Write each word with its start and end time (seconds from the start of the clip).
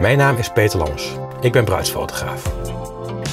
Mijn 0.00 0.18
naam 0.18 0.36
is 0.36 0.52
Peter 0.52 0.78
Lams. 0.78 1.16
Ik 1.40 1.52
ben 1.52 1.64
bruidsfotograaf. 1.64 2.68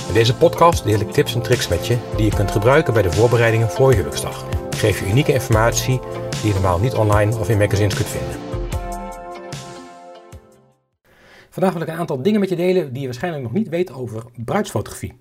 In 0.08 0.14
deze 0.14 0.38
podcast 0.38 0.84
deel 0.84 1.00
ik 1.00 1.12
tips 1.12 1.36
en 1.36 1.42
tricks 1.42 1.68
met 1.68 1.88
je 1.88 1.98
die 2.16 2.26
je 2.26 2.36
kunt 2.36 2.52
gebruiken 2.52 2.94
bij 2.94 3.02
de 3.02 3.12
voorbereidingen 3.12 3.70
voor 3.70 3.90
je 3.90 3.96
huwelijksdag. 3.96 4.50
Ik 4.50 4.78
geef 4.78 5.00
je 5.00 5.10
unieke 5.10 5.34
informatie 5.34 6.00
die 6.42 6.48
je 6.48 6.54
normaal 6.54 6.80
niet 6.80 6.94
online 6.94 7.38
of 7.38 7.50
in 7.50 7.58
magazines 7.58 7.96
kunt 7.96 8.08
vinden. 8.08 8.40
Vandaag 11.50 11.74
wil 11.74 11.82
ik 11.82 11.88
een 11.88 12.00
aantal 12.00 12.22
dingen 12.22 12.40
met 12.40 12.50
je 12.50 12.56
delen 12.56 12.92
die 12.92 13.00
je 13.00 13.08
waarschijnlijk 13.08 13.44
nog 13.44 13.54
niet 13.54 13.70
weet 13.70 13.94
over 13.94 14.24
bruidsfotografie. 14.36 15.18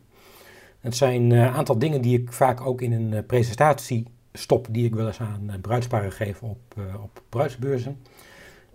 Het 0.81 0.97
zijn 0.97 1.31
een 1.31 1.53
aantal 1.53 1.79
dingen 1.79 2.01
die 2.01 2.21
ik 2.21 2.33
vaak 2.33 2.61
ook 2.61 2.81
in 2.81 2.93
een 2.93 3.27
presentatie 3.27 4.07
stop 4.33 4.67
die 4.71 4.85
ik 4.85 4.95
wel 4.95 5.07
eens 5.07 5.21
aan 5.21 5.59
bruidsparen 5.61 6.13
geef 6.13 6.43
op, 6.43 6.75
op 7.03 7.23
bruidsbeurzen. 7.29 7.99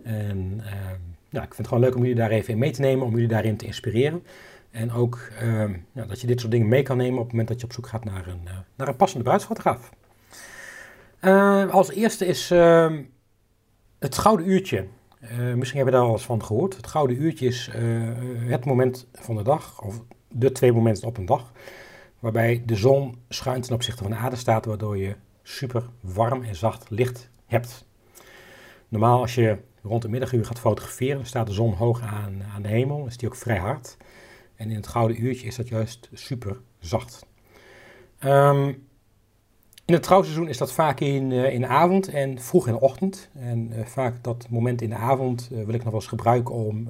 En 0.02 0.60
ehm, 0.64 1.11
ja, 1.32 1.42
ik 1.42 1.54
vind 1.54 1.56
het 1.56 1.66
gewoon 1.66 1.82
leuk 1.82 1.94
om 1.94 2.00
jullie 2.00 2.16
daar 2.16 2.30
even 2.30 2.52
in 2.52 2.58
mee 2.58 2.70
te 2.70 2.80
nemen, 2.80 3.06
om 3.06 3.12
jullie 3.12 3.28
daarin 3.28 3.56
te 3.56 3.66
inspireren. 3.66 4.22
En 4.70 4.92
ook 4.92 5.30
ehm, 5.38 5.74
ja, 5.92 6.04
dat 6.04 6.20
je 6.20 6.26
dit 6.26 6.40
soort 6.40 6.52
dingen 6.52 6.68
mee 6.68 6.82
kan 6.82 6.96
nemen 6.96 7.18
op 7.18 7.22
het 7.22 7.30
moment 7.30 7.48
dat 7.48 7.60
je 7.60 7.66
op 7.66 7.72
zoek 7.72 7.86
gaat 7.86 8.04
naar 8.04 8.26
een, 8.26 8.40
uh, 8.44 8.52
naar 8.76 8.88
een 8.88 8.96
passende 8.96 9.24
bruidsfotograaf. 9.24 9.90
Uh, 11.20 11.70
als 11.70 11.90
eerste 11.90 12.26
is 12.26 12.50
ehm, 12.50 13.02
het 13.98 14.18
gouden 14.18 14.50
uurtje. 14.50 14.86
Uh, 15.22 15.54
misschien 15.54 15.76
hebben 15.76 15.84
we 15.84 16.00
daar 16.00 16.08
al 16.08 16.12
eens 16.12 16.24
van 16.24 16.44
gehoord. 16.44 16.76
Het 16.76 16.86
gouden 16.86 17.22
uurtje 17.22 17.46
is 17.46 17.70
het 18.46 18.64
moment 18.64 19.06
van 19.12 19.36
de 19.36 19.42
dag, 19.42 19.82
of 19.82 20.02
de 20.28 20.52
twee 20.52 20.72
momenten 20.72 21.08
op 21.08 21.16
een 21.16 21.26
dag, 21.26 21.52
waarbij 22.18 22.62
de 22.66 22.76
zon 22.76 23.18
schuin 23.28 23.60
ten 23.60 23.74
opzichte 23.74 24.02
van 24.02 24.12
de 24.12 24.16
aarde 24.16 24.36
staat, 24.36 24.64
waardoor 24.64 24.96
je 24.96 25.16
super 25.42 25.82
warm 26.00 26.42
en 26.42 26.56
zacht 26.56 26.90
licht 26.90 27.30
hebt. 27.46 27.84
Normaal 28.88 29.20
als 29.20 29.34
je 29.34 29.58
rond 29.82 30.02
de 30.02 30.08
middaguur 30.08 30.44
gaat 30.44 30.58
fotograferen, 30.58 31.26
staat 31.26 31.46
de 31.46 31.52
zon 31.52 31.72
hoog 31.72 32.00
aan, 32.00 32.42
aan 32.54 32.62
de 32.62 32.68
hemel, 32.68 33.06
is 33.06 33.16
die 33.16 33.28
ook 33.28 33.36
vrij 33.36 33.58
hard. 33.58 33.96
En 34.56 34.70
in 34.70 34.76
het 34.76 34.86
gouden 34.86 35.24
uurtje 35.24 35.46
is 35.46 35.56
dat 35.56 35.68
juist 35.68 36.08
super 36.12 36.60
zacht. 36.78 37.26
Um, 38.24 38.86
in 39.84 39.94
het 39.94 40.02
trouwseizoen 40.02 40.48
is 40.48 40.58
dat 40.58 40.72
vaak 40.72 41.00
in, 41.00 41.30
uh, 41.30 41.52
in 41.52 41.60
de 41.60 41.66
avond 41.66 42.08
en 42.08 42.38
vroeg 42.40 42.66
in 42.66 42.72
de 42.72 42.80
ochtend. 42.80 43.28
En 43.34 43.72
uh, 43.72 43.84
vaak 43.84 44.14
dat 44.24 44.46
moment 44.50 44.82
in 44.82 44.88
de 44.88 44.96
avond 44.96 45.48
uh, 45.52 45.64
wil 45.64 45.74
ik 45.74 45.82
nog 45.82 45.92
wel 45.92 46.00
eens 46.00 46.06
gebruiken 46.06 46.54
om 46.54 46.88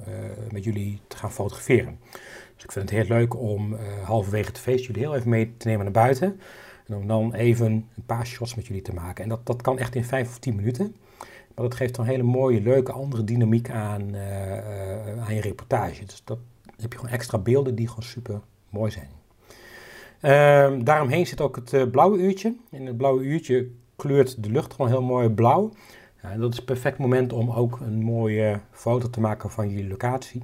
met 0.51 0.63
jullie 0.63 0.99
te 1.07 1.17
gaan 1.17 1.31
fotograferen. 1.31 1.99
Dus 2.55 2.63
ik 2.63 2.71
vind 2.71 2.89
het 2.89 2.99
heel 2.99 3.17
leuk 3.17 3.39
om 3.39 3.77
halverwege 4.03 4.47
het 4.47 4.59
feest 4.59 4.85
jullie 4.85 5.01
heel 5.01 5.15
even 5.15 5.29
mee 5.29 5.53
te 5.57 5.67
nemen 5.67 5.83
naar 5.83 5.93
buiten. 5.93 6.39
En 6.87 6.95
om 6.95 7.07
dan 7.07 7.33
even 7.33 7.65
een 7.65 8.05
paar 8.05 8.27
shots 8.27 8.55
met 8.55 8.67
jullie 8.67 8.81
te 8.81 8.93
maken. 8.93 9.23
En 9.23 9.29
dat, 9.29 9.45
dat 9.45 9.61
kan 9.61 9.79
echt 9.79 9.95
in 9.95 10.03
vijf 10.03 10.27
of 10.27 10.39
tien 10.39 10.55
minuten. 10.55 10.95
Maar 11.55 11.65
dat 11.65 11.75
geeft 11.75 11.97
een 11.97 12.05
hele 12.05 12.23
mooie, 12.23 12.61
leuke, 12.61 12.91
andere 12.91 13.23
dynamiek 13.23 13.69
aan, 13.69 14.01
uh, 14.15 14.49
uh, 14.49 15.27
aan 15.27 15.35
je 15.35 15.41
reportage. 15.41 16.05
Dus 16.05 16.21
dat 16.23 16.37
heb 16.77 16.91
je 16.91 16.97
gewoon 16.97 17.13
extra 17.13 17.37
beelden 17.37 17.75
die 17.75 17.87
gewoon 17.87 18.03
super 18.03 18.41
mooi 18.69 18.91
zijn. 18.91 19.09
Uh, 20.21 20.83
daaromheen 20.83 21.27
zit 21.27 21.41
ook 21.41 21.55
het 21.55 21.73
uh, 21.73 21.89
blauwe 21.89 22.17
uurtje. 22.17 22.55
In 22.69 22.85
het 22.85 22.97
blauwe 22.97 23.23
uurtje 23.23 23.67
kleurt 23.95 24.43
de 24.43 24.49
lucht 24.49 24.73
gewoon 24.73 24.91
heel 24.91 25.01
mooi 25.01 25.29
blauw. 25.29 25.71
En 26.21 26.39
dat 26.39 26.51
is 26.51 26.55
het 26.55 26.65
perfect 26.65 26.97
moment 26.97 27.33
om 27.33 27.51
ook 27.51 27.79
een 27.79 28.01
mooie 28.01 28.59
foto 28.71 29.09
te 29.09 29.19
maken 29.19 29.51
van 29.51 29.69
je 29.69 29.87
locatie. 29.87 30.41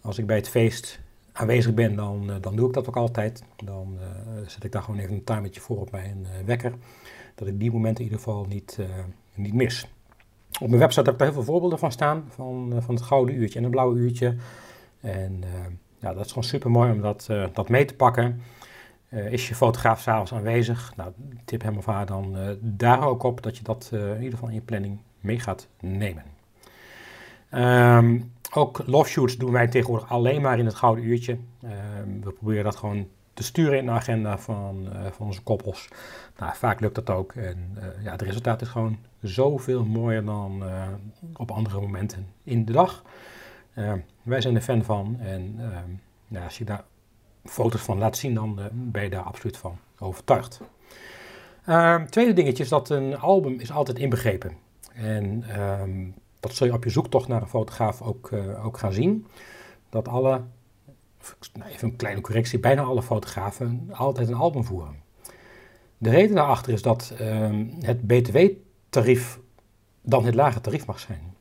Als 0.00 0.18
ik 0.18 0.26
bij 0.26 0.36
het 0.36 0.48
feest 0.48 1.00
aanwezig 1.32 1.74
ben, 1.74 1.96
dan, 1.96 2.30
dan 2.40 2.56
doe 2.56 2.68
ik 2.68 2.74
dat 2.74 2.88
ook 2.88 2.96
altijd. 2.96 3.42
Dan 3.64 3.98
zet 4.46 4.64
ik 4.64 4.72
daar 4.72 4.82
gewoon 4.82 5.00
even 5.00 5.14
een 5.14 5.24
timertje 5.24 5.60
voor 5.60 5.80
op 5.80 5.90
mijn 5.90 6.26
wekker. 6.44 6.72
Dat 7.34 7.48
ik 7.48 7.60
die 7.60 7.72
momenten 7.72 8.04
in 8.04 8.10
ieder 8.10 8.24
geval 8.24 8.46
niet, 8.48 8.78
niet 9.34 9.54
mis. 9.54 9.88
Op 10.60 10.68
mijn 10.68 10.80
website 10.80 11.04
heb 11.04 11.12
ik 11.12 11.18
daar 11.18 11.28
heel 11.28 11.36
veel 11.36 11.52
voorbeelden 11.52 11.78
van 11.78 11.92
staan, 11.92 12.24
van, 12.28 12.70
uh, 12.72 12.78
van 12.80 12.94
het 12.94 13.04
gouden 13.04 13.34
uurtje 13.34 13.56
en 13.58 13.64
het 13.64 13.72
blauwe 13.72 13.96
uurtje. 13.98 14.36
En 15.00 15.40
uh, 15.44 15.50
ja, 15.98 16.14
dat 16.14 16.24
is 16.24 16.28
gewoon 16.28 16.44
super 16.44 16.70
mooi 16.70 16.92
om 16.92 17.00
dat, 17.00 17.28
uh, 17.30 17.46
dat 17.52 17.68
mee 17.68 17.84
te 17.84 17.94
pakken. 17.94 18.42
is 19.08 19.48
je 19.48 19.54
fotograaf 19.54 20.00
s'avonds 20.00 20.32
aanwezig? 20.32 20.92
Nou, 20.96 21.12
tip 21.44 21.62
hem 21.62 21.76
of 21.76 21.86
haar 21.86 22.06
dan 22.06 22.36
daar 22.60 23.06
ook 23.06 23.22
op 23.22 23.42
dat 23.42 23.56
je 23.56 23.62
dat 23.62 23.88
in 23.92 24.16
ieder 24.16 24.30
geval 24.30 24.48
in 24.48 24.54
je 24.54 24.60
planning 24.60 24.98
mee 25.20 25.40
gaat 25.40 25.68
nemen. 25.80 26.24
Um, 27.52 28.32
ook 28.52 28.82
love 28.86 29.10
shoots 29.10 29.36
doen 29.36 29.52
wij 29.52 29.68
tegenwoordig 29.68 30.10
alleen 30.10 30.42
maar 30.42 30.58
in 30.58 30.66
het 30.66 30.74
gouden 30.74 31.04
uurtje. 31.04 31.32
Um, 32.02 32.20
we 32.24 32.32
proberen 32.32 32.64
dat 32.64 32.76
gewoon 32.76 33.06
te 33.34 33.42
sturen 33.42 33.78
in 33.78 33.84
de 33.84 33.90
agenda 33.90 34.38
van, 34.38 34.88
van 35.10 35.26
onze 35.26 35.42
koppels. 35.42 35.88
Nou, 36.38 36.54
vaak 36.54 36.80
lukt 36.80 36.94
dat 36.94 37.10
ook. 37.10 37.32
En 37.32 37.78
ja, 38.02 38.10
het 38.10 38.22
resultaat 38.22 38.60
is 38.60 38.68
gewoon 38.68 38.98
zoveel 39.28 39.84
mooier 39.84 40.24
dan 40.24 40.62
uh, 40.62 40.86
op 41.36 41.50
andere 41.50 41.80
momenten 41.80 42.26
in 42.42 42.64
de 42.64 42.72
dag. 42.72 43.02
Uh, 43.74 43.92
wij 44.22 44.40
zijn 44.40 44.54
er 44.54 44.60
fan 44.60 44.84
van 44.84 45.16
en 45.20 45.56
nou, 46.28 46.44
als 46.44 46.58
je 46.58 46.64
daar 46.64 46.84
foto's 47.44 47.80
van 47.80 47.98
laat 47.98 48.16
zien, 48.16 48.34
dan 48.34 48.60
ben 48.72 49.02
je 49.02 49.10
daar 49.10 49.22
absoluut 49.22 49.56
van 49.56 49.78
overtuigd. 49.98 50.60
tweede 52.08 52.32
dingetje 52.32 52.62
is 52.62 52.68
dat 52.68 52.90
een 52.90 53.18
album 53.18 53.60
is 53.60 53.70
altijd 53.70 53.98
inbegrepen. 53.98 54.56
En 54.94 55.44
ehm, 55.48 56.08
dat 56.40 56.54
zul 56.54 56.66
je 56.66 56.72
op 56.72 56.84
je 56.84 56.90
zoektocht 56.90 57.28
naar 57.28 57.42
een 57.42 57.48
fotograaf 57.48 58.02
ook, 58.02 58.32
ook 58.64 58.78
gaan 58.78 58.92
zien. 58.92 59.26
Dat 59.88 60.08
alle, 60.08 60.40
nou 61.52 61.70
even 61.70 61.88
een 61.88 61.96
kleine 61.96 62.20
correctie, 62.20 62.58
bijna 62.58 62.82
alle 62.82 63.02
fotografen 63.02 63.88
altijd 63.92 64.28
een 64.28 64.34
album 64.34 64.64
voeren. 64.64 65.02
De 65.98 66.10
reden 66.10 66.34
daarachter 66.34 66.72
is 66.72 66.82
dat 66.82 67.14
ehm, 67.18 67.66
het 67.80 68.06
BTW 68.06 68.38
tarief 68.94 69.38
dan 70.02 70.24
het 70.24 70.34
lage 70.34 70.60
tarief 70.60 70.86
mag 70.86 70.98
zijn. 70.98 71.34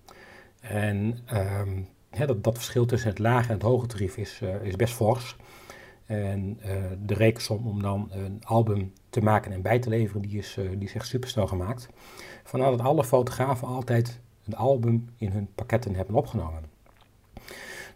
En 0.60 1.20
um, 1.34 1.88
dat, 2.26 2.44
dat 2.44 2.56
verschil 2.56 2.86
tussen 2.86 3.10
het 3.10 3.20
lage 3.20 3.48
en 3.48 3.54
het 3.54 3.64
hoge 3.64 3.88
tarief 3.88 4.18
is, 4.18 4.40
uh, 4.44 4.64
is 4.64 4.76
best 4.76 4.94
fors. 4.94 5.36
En 6.06 6.60
uh, 6.66 6.76
de 7.06 7.14
rekensom 7.14 7.68
om 7.68 7.82
dan 7.82 8.08
een 8.12 8.42
album 8.44 8.94
te 9.10 9.22
maken 9.22 9.52
en 9.52 9.62
bij 9.62 9.80
te 9.80 9.90
leveren, 9.90 10.22
die 10.22 10.38
is, 10.38 10.58
uh, 10.58 10.70
die 10.70 10.88
is 10.88 10.94
echt 10.94 11.18
gemaakt. 11.34 11.90
Vandaar 12.44 12.72
dat 12.72 12.80
alle 12.80 13.04
fotografen 13.04 13.68
altijd 13.68 14.20
een 14.46 14.56
album 14.56 15.10
in 15.18 15.32
hun 15.32 15.50
pakketten 15.56 15.96
hebben 15.96 16.16
opgenomen. 16.16 16.64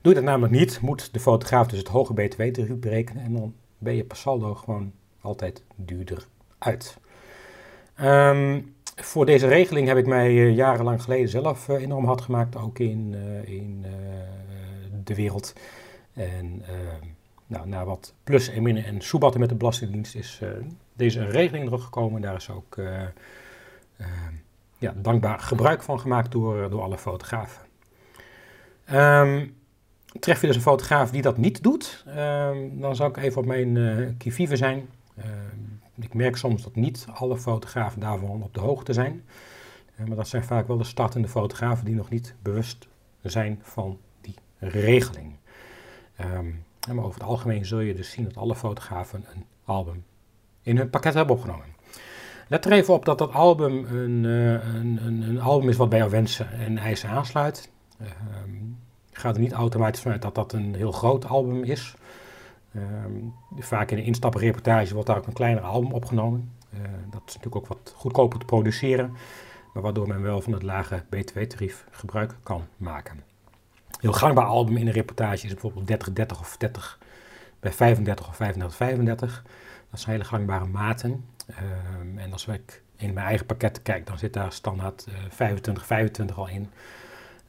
Doe 0.02 0.14
je 0.14 0.14
dat 0.14 0.24
namelijk 0.24 0.54
niet, 0.54 0.82
moet 0.82 1.14
de 1.14 1.20
fotograaf 1.20 1.68
dus 1.68 1.80
het 1.80 1.88
hoge 1.88 2.14
btw-tarief 2.14 2.80
berekenen 2.80 3.24
en 3.24 3.34
dan 3.34 3.54
ben 3.78 3.96
je 3.96 4.04
per 4.04 4.18
saldo 4.18 4.56
gewoon 4.56 4.92
altijd 5.22 5.64
duurder 5.76 6.28
uit. 6.58 6.98
Um, 8.02 8.76
voor 9.02 9.26
deze 9.26 9.48
regeling 9.48 9.88
heb 9.88 9.98
ik 9.98 10.08
mij 10.08 10.32
uh, 10.32 10.56
jarenlang 10.56 11.02
geleden 11.02 11.30
zelf 11.30 11.68
uh, 11.68 11.82
enorm 11.82 12.06
hard 12.06 12.22
gemaakt, 12.22 12.56
ook 12.56 12.80
in, 12.80 13.16
uh, 13.16 13.50
in 13.50 13.86
de 15.04 15.16
wereld. 15.16 15.54
En 16.14 16.64
nou, 17.48 17.68
na 17.68 17.86
wat 17.86 18.14
plus 18.24 18.50
en 18.50 18.64
minnen 18.64 18.86
en 18.86 19.02
soebatten 19.02 19.40
met 19.40 19.50
de 19.50 19.56
Belastingdienst 19.56 20.16
is 20.16 20.42
deze 20.94 21.26
regeling 21.26 21.66
erop 21.66 21.80
gekomen. 21.80 22.22
Daar 22.22 22.36
is 22.36 22.50
ook 22.50 22.78
ja, 24.78 24.94
dankbaar 24.96 25.40
gebruik 25.40 25.84
van 25.84 26.00
gemaakt 26.00 26.32
door, 26.32 26.70
door 26.70 26.82
alle 26.82 26.98
fotografen. 26.98 27.62
Tref 30.20 30.42
je 30.42 30.48
dus 30.48 30.56
een 30.56 30.62
fotograaf 30.62 31.12
die 31.12 31.22
dat 31.22 31.38
niet 31.38 31.64
doet, 31.64 32.04
um, 32.08 32.80
dan 32.80 32.96
zou 32.96 33.10
ik 33.10 33.18
even 33.18 33.42
op 33.42 33.48
mijn 33.48 34.16
kivive 34.18 34.56
zijn. 34.56 34.90
Uh, 35.18 35.26
ik 36.00 36.14
merk 36.14 36.38
soms 36.38 36.64
dat 36.64 36.76
niet 36.76 37.08
alle 37.14 37.38
fotografen 37.38 38.00
daarvan 38.00 38.44
op 38.44 38.54
de 38.54 38.60
hoogte 38.60 38.94
zijn. 38.94 39.24
maar 39.96 40.16
dat 40.16 40.28
zijn 40.28 40.44
vaak 40.44 40.68
wel 40.68 40.78
de 40.78 40.84
startende 40.84 41.28
fotografen 41.28 41.86
die 41.86 41.96
nog 41.96 42.10
niet 42.10 42.36
bewust 42.42 42.88
zijn 43.22 43.60
van 43.64 44.00
die 44.22 44.36
regeling. 44.60 45.36
Um, 46.22 46.66
maar 46.96 47.06
over 47.06 47.20
het 47.20 47.30
algemeen 47.30 47.66
zul 47.66 47.80
je 47.80 47.94
dus 47.94 48.12
zien 48.12 48.24
dat 48.24 48.38
alle 48.38 48.56
fotografen 48.56 49.26
een 49.34 49.46
album 49.66 50.04
in 50.62 50.78
hun 50.78 50.90
pakket 50.90 51.14
hebben 51.14 51.36
opgenomen. 51.36 51.66
Let 52.48 52.66
er 52.66 52.72
even 52.72 52.94
op 52.94 53.06
dat 53.06 53.18
dat 53.18 53.34
album 53.34 53.86
een, 53.86 54.24
uh, 54.24 54.52
een, 54.52 55.00
een, 55.06 55.22
een 55.22 55.42
album 55.42 55.70
is 55.70 55.78
wat 55.78 55.90
bij 55.90 56.00
jouw 56.00 56.10
wensen 56.10 56.52
en 56.52 56.78
eisen 56.78 57.10
aansluit. 57.10 57.70
Um, 58.02 58.78
ga 59.12 59.34
er 59.34 59.40
niet 59.40 59.52
automatisch 59.52 60.02
vanuit 60.02 60.22
dat 60.22 60.36
dat 60.36 60.54
een 60.54 60.76
heel 60.76 60.92
groot 60.92 61.26
album 61.26 61.64
is. 61.64 61.96
Um, 62.76 63.34
vaak 63.58 63.92
in 63.92 63.98
een 63.98 64.04
instappenreportage 64.04 64.94
wordt 64.94 65.08
daar 65.08 65.18
ook 65.18 65.28
een 65.28 65.34
kleiner 65.34 65.64
album 65.64 65.92
opgenomen. 65.92 66.52
Uh, 66.74 66.80
dat 67.10 67.22
is 67.26 67.36
natuurlijk 67.36 67.56
ook 67.56 67.68
wat 67.68 67.94
goedkoper 67.96 68.40
te 68.40 68.46
produceren, 68.46 69.14
maar 69.74 69.84
waardoor 69.84 70.08
men 70.08 70.22
wel 70.22 70.42
van 70.42 70.54
het 70.54 70.64
lage 70.64 71.04
btw-tarief 71.10 71.86
gebruik 71.92 72.36
kan 72.44 72.68
maken. 72.78 73.24
Heel 74.00 74.14
gangbaar 74.14 74.46
album 74.46 74.78
in 74.78 74.88
een 74.88 74.94
reportage 74.94 75.46
is 75.46 75.54
bijvoorbeeld 75.54 76.10
30-30 76.36 76.40
of 76.40 76.58
30 76.58 77.00
bij 77.60 77.72
35 77.72 78.28
of 78.28 78.38
35-35. 78.38 79.42
Dat 79.90 80.00
zijn 80.00 80.16
hele 80.16 80.24
gangbare 80.24 80.66
maten. 80.66 81.26
Um, 81.50 82.18
en 82.18 82.32
als 82.32 82.48
ik 82.48 82.82
in 82.96 83.14
mijn 83.14 83.28
eigen 83.28 83.46
pakketten 83.46 83.84
kijk, 83.84 84.08
dan 84.08 84.18
zit 84.18 84.34
daar 84.34 84.52
standaard 84.52 85.08
uh, 85.40 85.56
25-25 86.32 86.34
al 86.36 86.48
in. 86.48 86.70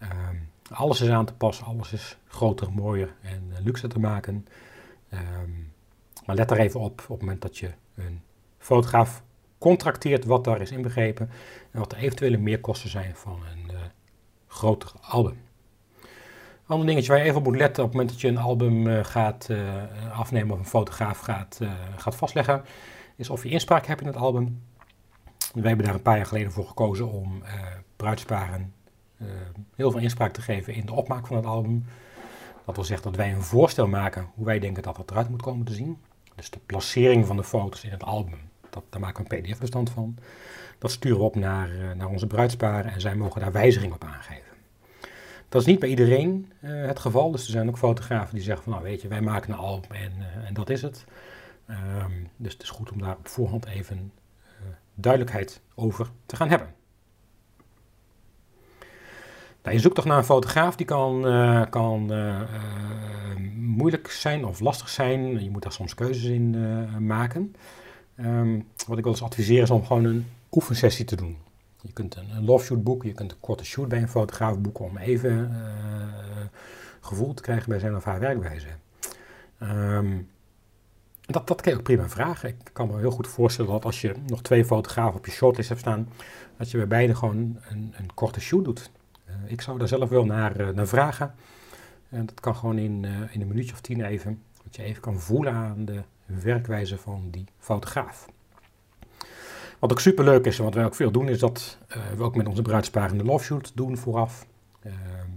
Um, 0.02 0.48
alles 0.70 1.00
is 1.00 1.08
aan 1.08 1.24
te 1.24 1.34
passen, 1.34 1.66
alles 1.66 1.92
is 1.92 2.16
groter, 2.26 2.72
mooier 2.72 3.14
en 3.22 3.48
uh, 3.50 3.56
luxe 3.64 3.88
te 3.88 3.98
maken. 3.98 4.46
Um, 5.12 5.72
maar 6.26 6.36
let 6.36 6.50
er 6.50 6.58
even 6.58 6.80
op 6.80 7.00
op 7.00 7.08
het 7.08 7.20
moment 7.20 7.42
dat 7.42 7.58
je 7.58 7.70
een 7.94 8.20
fotograaf 8.58 9.22
contracteert 9.58 10.24
wat 10.24 10.44
daar 10.44 10.60
is 10.60 10.70
inbegrepen 10.70 11.30
en 11.70 11.78
wat 11.78 11.90
de 11.90 11.96
eventuele 11.96 12.36
meerkosten 12.36 12.90
zijn 12.90 13.16
van 13.16 13.42
een 13.52 13.74
uh, 13.74 13.80
groter 14.46 14.92
album. 15.00 15.40
Ander 16.66 16.86
dingetje 16.86 17.08
waar 17.08 17.18
je 17.20 17.24
even 17.24 17.38
op 17.38 17.44
moet 17.44 17.56
letten 17.56 17.84
op 17.84 17.88
het 17.88 17.98
moment 17.98 18.12
dat 18.14 18.20
je 18.20 18.28
een 18.28 18.38
album 18.38 19.04
gaat 19.04 19.48
afnemen 20.12 20.52
of 20.52 20.58
een 20.58 20.66
fotograaf 20.66 21.18
gaat, 21.18 21.60
gaat 21.96 22.16
vastleggen, 22.16 22.64
is 23.16 23.30
of 23.30 23.42
je 23.42 23.48
inspraak 23.48 23.86
hebt 23.86 24.00
in 24.00 24.06
het 24.06 24.16
album. 24.16 24.62
Wij 25.54 25.68
hebben 25.68 25.86
daar 25.86 25.94
een 25.94 26.02
paar 26.02 26.16
jaar 26.16 26.26
geleden 26.26 26.52
voor 26.52 26.66
gekozen 26.66 27.10
om 27.10 27.42
bruidsparen 27.96 28.74
heel 29.74 29.90
veel 29.90 30.00
inspraak 30.00 30.32
te 30.32 30.42
geven 30.42 30.74
in 30.74 30.86
de 30.86 30.92
opmaak 30.92 31.26
van 31.26 31.36
het 31.36 31.46
album. 31.46 31.84
Dat 32.68 32.76
wil 32.76 32.86
zeggen 32.86 33.06
dat 33.06 33.16
wij 33.16 33.32
een 33.32 33.42
voorstel 33.42 33.86
maken 33.86 34.30
hoe 34.34 34.44
wij 34.44 34.58
denken 34.58 34.82
dat 34.82 34.96
het 34.96 35.10
eruit 35.10 35.28
moet 35.28 35.42
komen 35.42 35.66
te 35.66 35.72
zien. 35.72 35.98
Dus 36.34 36.50
de 36.50 36.58
placering 36.66 37.26
van 37.26 37.36
de 37.36 37.44
foto's 37.44 37.84
in 37.84 37.90
het 37.90 38.02
album, 38.02 38.38
dat, 38.70 38.82
daar 38.90 39.00
maken 39.00 39.24
we 39.24 39.36
een 39.36 39.42
pdf-bestand 39.42 39.90
van. 39.90 40.16
Dat 40.78 40.90
sturen 40.90 41.18
we 41.18 41.24
op 41.24 41.36
naar, 41.36 41.70
uh, 41.70 41.92
naar 41.92 42.08
onze 42.08 42.26
bruidsparen 42.26 42.92
en 42.92 43.00
zij 43.00 43.14
mogen 43.14 43.40
daar 43.40 43.52
wijzigingen 43.52 43.94
op 43.94 44.04
aangeven. 44.04 44.52
Dat 45.48 45.60
is 45.60 45.66
niet 45.66 45.78
bij 45.78 45.88
iedereen 45.88 46.52
uh, 46.60 46.86
het 46.86 46.98
geval. 46.98 47.30
Dus 47.30 47.44
er 47.44 47.50
zijn 47.50 47.68
ook 47.68 47.78
fotografen 47.78 48.34
die 48.34 48.44
zeggen 48.44 48.64
van 48.64 48.72
nou 48.72 48.84
weet 48.84 49.02
je, 49.02 49.08
wij 49.08 49.20
maken 49.20 49.52
een 49.52 49.58
album 49.58 49.90
en, 49.90 50.12
uh, 50.18 50.46
en 50.46 50.54
dat 50.54 50.70
is 50.70 50.82
het. 50.82 51.04
Um, 51.70 52.28
dus 52.36 52.52
het 52.52 52.62
is 52.62 52.70
goed 52.70 52.92
om 52.92 53.00
daar 53.00 53.16
op 53.16 53.28
voorhand 53.28 53.66
even 53.66 54.12
duidelijkheid 54.94 55.60
over 55.74 56.10
te 56.26 56.36
gaan 56.36 56.48
hebben. 56.48 56.74
Nou, 59.68 59.80
je 59.80 59.86
zoekt 59.86 59.96
toch 59.98 60.04
naar 60.04 60.18
een 60.18 60.24
fotograaf 60.24 60.76
die 60.76 60.86
kan, 60.86 61.26
uh, 61.26 61.62
kan 61.70 62.12
uh, 62.12 62.40
moeilijk 63.56 64.10
zijn 64.10 64.44
of 64.44 64.60
lastig 64.60 64.88
zijn. 64.88 65.42
Je 65.44 65.50
moet 65.50 65.62
daar 65.62 65.72
soms 65.72 65.94
keuzes 65.94 66.24
in 66.24 66.56
maken. 67.06 67.54
Um, 68.20 68.66
wat 68.86 68.98
ik 68.98 69.04
wel 69.04 69.12
eens 69.12 69.22
adviseer 69.22 69.62
is 69.62 69.70
om 69.70 69.86
gewoon 69.86 70.04
een 70.04 70.26
oefensessie 70.50 71.04
te 71.04 71.16
doen. 71.16 71.36
Je 71.80 71.92
kunt 71.92 72.16
een, 72.16 72.44
love 72.44 72.64
shoot 72.64 72.82
boeken, 72.82 73.08
je 73.08 73.14
kunt 73.14 73.32
een 73.32 73.40
korte 73.40 73.64
shoot 73.64 73.88
bij 73.88 74.02
een 74.02 74.08
fotograaf 74.08 74.58
boeken 74.58 74.84
om 74.84 74.96
even 74.96 75.50
gevoel 77.00 77.34
te 77.34 77.42
krijgen 77.42 77.68
bij 77.68 77.78
zijn 77.78 77.96
of 77.96 78.04
haar 78.04 78.20
werkwijze. 78.20 78.68
Um, 79.62 80.28
dat, 81.20 81.46
dat 81.46 81.60
kan 81.60 81.72
je 81.72 81.78
ook 81.78 81.84
prima 81.84 82.08
vragen. 82.08 82.48
Ik 82.48 82.70
kan 82.72 82.88
me 82.88 82.98
heel 82.98 83.10
goed 83.10 83.28
voorstellen 83.28 83.70
dat 83.70 83.84
als 83.84 84.00
je 84.00 84.14
nog 84.26 84.42
twee 84.42 84.64
fotografen 84.64 85.18
op 85.18 85.26
je 85.26 85.32
shortlist 85.32 85.68
hebt 85.68 85.80
staan, 85.80 86.08
dat 86.56 86.70
je 86.70 86.76
bij 86.76 86.88
beide 86.88 87.14
gewoon 87.14 87.58
een, 87.68 87.94
een 87.96 88.14
korte 88.14 88.40
shoot 88.40 88.64
doet. 88.64 88.90
Eh, 89.28 89.52
ik 89.52 89.60
zou 89.60 89.78
daar 89.78 89.88
zelf 89.88 90.08
wel 90.08 90.24
naar, 90.24 90.56
eh, 90.56 90.68
naar 90.68 90.86
vragen. 90.86 91.34
En 92.08 92.26
dat 92.26 92.40
kan 92.40 92.56
gewoon 92.56 92.78
in, 92.78 93.04
eh, 93.04 93.34
in 93.34 93.40
een 93.40 93.48
minuutje 93.48 93.72
of 93.72 93.80
tien 93.80 94.04
even. 94.04 94.42
Dat 94.64 94.76
je 94.76 94.82
even 94.82 95.02
kan 95.02 95.20
voelen 95.20 95.52
aan 95.52 95.84
de 95.84 96.02
werkwijze 96.24 96.98
van 96.98 97.30
die 97.30 97.44
fotograaf. 97.58 98.28
Wat 99.78 99.90
ook 99.90 100.00
super 100.00 100.24
leuk 100.24 100.44
is 100.44 100.58
en 100.58 100.64
wat 100.64 100.74
wij 100.74 100.84
ook 100.84 100.94
veel 100.94 101.10
doen, 101.10 101.28
is 101.28 101.38
dat 101.38 101.78
we 102.16 102.22
ook 102.22 102.36
met 102.36 102.48
onze 102.48 102.62
bruidsparen 102.62 103.18
de 103.18 103.24
love 103.24 103.44
shoot 103.44 103.72
doen 103.74 103.96
vooraf. 103.96 104.46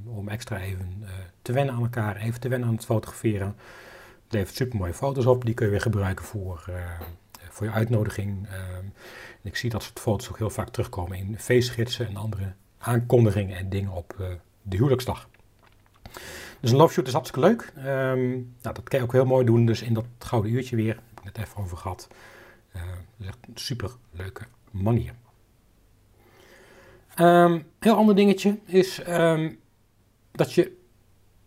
om 0.06 0.30
extra 0.30 0.60
even 0.60 1.04
te 1.42 1.52
wennen 1.52 1.76
aan 1.76 1.82
elkaar, 1.82 2.16
even 2.16 2.40
te 2.40 2.48
wennen 2.48 2.68
aan 2.68 2.76
het 2.76 2.86
fotograferen. 2.86 3.48
Het 4.24 4.34
levert 4.34 4.56
super 4.56 4.78
mooie 4.78 4.94
foto's 4.94 5.26
op, 5.26 5.46
die 5.46 5.54
kun 5.54 5.66
je 5.66 5.72
weer 5.72 5.82
gebruiken 5.82 6.26
voor, 6.26 6.72
voor 7.50 7.66
je 7.66 7.72
uitnodiging. 7.72 8.48
ik 9.42 9.56
zie 9.56 9.70
dat 9.70 9.84
soort 9.84 10.00
foto's 10.00 10.30
ook 10.30 10.38
heel 10.38 10.50
vaak 10.50 10.70
terugkomen 10.70 11.18
in 11.18 11.40
feestgidsen 11.40 12.08
en 12.08 12.16
andere 12.16 12.54
aankondigingen 12.82 13.58
en 13.58 13.70
dingen 13.70 13.92
op 13.92 14.16
uh, 14.20 14.28
de 14.62 14.76
huwelijksdag. 14.76 15.30
Dus 16.60 16.72
een 16.72 16.78
love 16.78 16.94
shoot 16.94 17.08
is 17.08 17.14
hartstikke 17.14 17.48
leuk. 17.48 17.74
Um, 17.78 18.30
nou, 18.62 18.76
dat 18.76 18.84
kan 18.84 19.00
je 19.00 19.06
ook 19.06 19.12
heel 19.12 19.26
mooi 19.26 19.46
doen, 19.46 19.66
dus 19.66 19.82
in 19.82 19.94
dat 19.94 20.06
gouden 20.20 20.52
uurtje 20.52 20.76
weer. 20.76 20.96
Heb 20.96 21.18
ik 21.18 21.24
net 21.24 21.38
even 21.38 21.58
over 21.58 21.78
gehad. 21.78 22.08
Is 23.20 23.28
echt 23.28 23.38
een 23.48 23.58
super 23.58 23.92
leuke 24.12 24.44
manier. 24.72 25.14
Um, 27.20 27.66
heel 27.80 27.96
ander 27.96 28.16
dingetje 28.16 28.60
is 28.66 29.08
um, 29.08 29.60
dat 30.32 30.54
je 30.54 30.78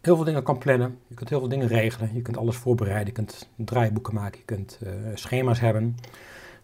heel 0.00 0.16
veel 0.16 0.24
dingen 0.24 0.42
kan 0.42 0.58
plannen. 0.58 0.98
Je 1.06 1.14
kunt 1.14 1.28
heel 1.28 1.38
veel 1.38 1.48
dingen 1.48 1.66
regelen. 1.66 2.14
Je 2.14 2.22
kunt 2.22 2.36
alles 2.36 2.56
voorbereiden. 2.56 3.06
Je 3.06 3.12
kunt 3.12 3.48
draaiboeken 3.56 4.14
maken. 4.14 4.38
Je 4.38 4.44
kunt 4.44 4.78
uh, 4.82 4.90
schema's 5.14 5.60
hebben. 5.60 5.96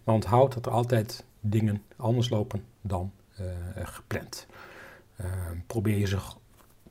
Maar 0.05 0.15
onthoud 0.15 0.55
dat 0.55 0.67
er 0.67 0.73
altijd 0.73 1.25
dingen 1.41 1.83
anders 1.97 2.29
lopen 2.29 2.65
dan 2.81 3.13
gepland. 3.75 4.47
Ehm, 5.17 5.57
probeer, 5.67 5.99
je 5.99 6.07
zich, 6.07 6.37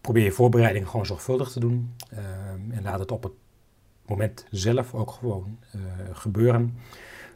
probeer 0.01 0.23
je 0.23 0.31
voorbereiding 0.31 0.87
gewoon 0.87 1.05
zorgvuldig 1.05 1.51
te 1.51 1.59
doen. 1.59 1.95
Ehm, 2.09 2.71
en 2.71 2.83
laat 2.83 2.99
het 2.99 3.11
op 3.11 3.23
het 3.23 3.31
moment 4.05 4.45
zelf 4.51 4.93
ook 4.93 5.11
gewoon 5.11 5.57
uh, 5.75 5.81
gebeuren. 6.11 6.77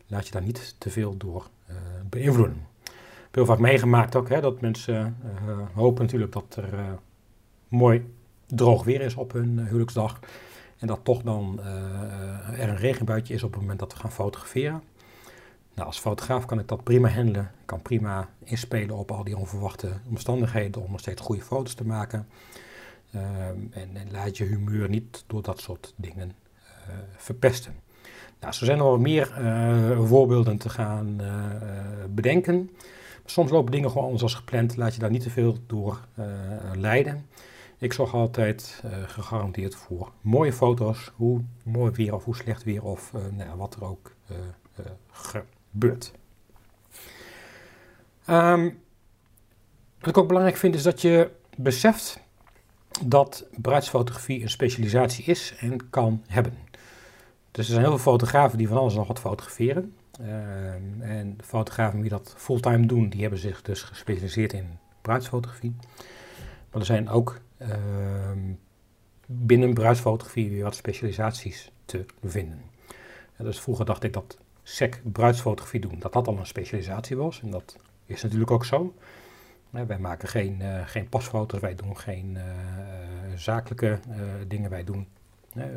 Laat 0.08 0.26
je 0.26 0.32
daar 0.32 0.42
niet 0.42 0.76
te 0.78 0.90
veel 0.90 1.18
door 1.18 1.50
beïnvloeden. 2.10 2.68
Ik 2.84 2.92
heb 3.22 3.36
heel 3.36 3.46
vaak 3.46 3.60
meegemaakt 3.60 4.16
ook 4.16 4.30
hè, 4.30 4.42
dat 4.42 4.62
mensen 4.62 5.18
hopen 5.74 6.04
natuurlijk 6.04 6.32
dat 6.32 6.56
er 6.56 7.00
mooi 7.68 8.14
droog 8.48 8.84
weer 8.84 9.02
is 9.02 9.16
op 9.16 9.32
hun 9.32 9.60
huwelijksdag. 9.60 10.20
En 10.78 10.88
dat 10.88 11.00
toch 11.04 11.22
dan 11.22 11.60
er 12.58 12.70
een 12.70 12.78
regenbuitje 12.78 13.34
is 13.34 13.44
op 13.44 13.52
het 13.52 13.62
moment 13.62 13.80
dat 13.80 13.94
we 13.94 14.00
gaan 14.00 14.12
fotograferen. 14.12 14.84
Nou, 15.76 15.88
als 15.88 16.00
fotograaf 16.00 16.46
kan 16.46 16.60
ik 16.60 16.68
dat 16.68 16.84
prima 16.84 17.10
handelen. 17.10 17.44
Ik 17.44 17.66
kan 17.66 17.82
prima 17.82 18.30
inspelen 18.44 18.96
op 18.96 19.12
al 19.12 19.24
die 19.24 19.38
onverwachte 19.38 19.92
omstandigheden 20.10 20.84
om 20.84 20.92
nog 20.92 21.00
steeds 21.00 21.22
goede 21.22 21.42
foto's 21.42 21.74
te 21.74 21.86
maken. 21.86 22.28
Uh, 23.16 23.48
en, 23.48 24.12
laat 24.12 24.38
je 24.38 24.44
humeur 24.44 24.90
niet 24.90 25.24
door 25.28 25.42
dat 25.42 25.60
soort 25.60 25.94
dingen 25.96 26.32
uh, 26.88 26.94
verpesten. 27.18 27.76
Nou, 28.40 28.54
zo 28.54 28.66
zijn 28.66 28.78
er 28.78 28.84
wel 28.84 29.00
meer 29.00 29.34
uh, 29.40 30.06
voorbeelden 30.06 30.58
te 30.58 30.70
gaan 30.70 31.22
eh, 31.22 31.28
bedenken. 32.10 32.70
Soms 33.26 33.52
lopen 33.52 33.72
dingen 33.72 33.90
gewoon 33.90 34.04
anders 34.04 34.24
als 34.24 34.34
gepland. 34.34 34.78
Laat 34.78 34.94
je 34.94 35.00
daar 35.00 35.12
niet 35.12 35.24
te 35.24 35.30
veel 35.30 35.58
door 35.68 36.08
leiden. 36.76 37.26
Ik 37.78 37.94
zorg 37.94 38.14
altijd 38.14 38.84
gegarandeerd 39.06 39.76
voor 39.76 40.12
mooie 40.22 40.54
foto's. 40.54 41.12
Hoe 41.16 41.42
mooi 41.64 41.92
weer 41.92 42.14
of 42.14 42.24
hoe 42.24 42.36
slecht 42.36 42.64
weer 42.64 42.84
of 42.84 43.12
nou, 43.32 43.58
wat 43.58 43.76
er 43.76 43.84
ook 43.84 44.12
gebeurt. 45.74 46.12
Um, 48.30 48.82
wat 50.00 50.10
ik 50.10 50.18
ook 50.18 50.28
belangrijk 50.28 50.58
vind 50.58 50.76
is 50.76 50.84
dat 50.84 51.02
je 51.02 51.30
beseft 51.58 52.20
dat 53.02 53.46
bruidsfotografie 53.62 54.42
een 54.42 54.50
specialisatie 54.50 55.26
is 55.26 55.56
en 55.60 55.90
kan 55.90 56.24
hebben. 56.28 56.58
Dus 57.52 57.66
er 57.66 57.72
zijn 57.72 57.86
heel 57.86 57.98
veel 57.98 58.12
fotografen 58.12 58.58
die 58.58 58.68
van 58.68 58.78
alles 58.78 58.94
nog 58.94 59.08
wat 59.08 59.20
fotograferen. 59.20 59.96
Um, 60.22 61.02
en 61.02 61.38
fotografen 61.44 62.02
die 62.02 62.10
dat 62.10 62.34
fulltime 62.38 62.86
doen, 62.86 63.10
die 63.10 63.22
hebben 63.22 63.40
zich 63.40 63.62
dus 63.62 63.82
gespecialiseerd 63.82 64.54
in 64.54 64.78
bruidsfotografie. 65.02 65.76
Maar 66.72 66.80
er 66.80 66.86
zijn 66.86 67.10
ook 67.10 67.42
um, 67.62 68.60
binnen 69.26 69.74
bruidsfotografie 69.74 70.50
weer 70.50 70.64
wat 70.64 70.76
specialisaties 70.76 71.72
te 71.86 72.06
vinden. 72.24 72.62
dus 73.38 73.60
vroeger 73.60 73.86
dacht 73.86 74.04
ik 74.04 74.14
dat 74.14 74.38
sec 74.64 75.02
bruidsfotografie 75.04 75.80
doen, 75.80 76.00
dat 76.00 76.14
dat 76.14 76.28
al 76.28 76.38
een 76.38 76.46
specialisatie 76.46 77.18
was. 77.18 77.42
En 77.42 77.52
dat 77.52 77.78
is 78.06 78.24
natuurlijk 78.24 78.52
ook 78.52 78.66
zo. 78.66 78.94
wij 79.70 80.00
maken 80.00 80.28
geen, 80.28 80.60
uh, 80.62 80.88
geen 80.88 81.10
pasfoto's, 81.10 81.60
wij 81.60 81.76
doen 81.76 81.98
geen 81.98 82.36
uh, 82.36 82.44
zakelijke 83.36 84.00
uh, 84.10 84.24
dingen, 84.48 84.70
wij 84.70 84.84
doen 84.84 85.08